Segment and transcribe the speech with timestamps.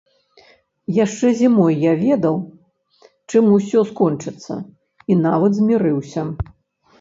[1.05, 2.35] Яшчэ зімой я ведаў,
[3.29, 4.53] чым усё скончыцца,
[5.11, 6.27] і нават змірыўся.